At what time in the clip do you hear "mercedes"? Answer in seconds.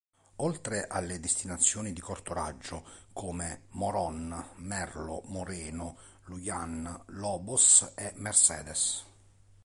8.15-9.05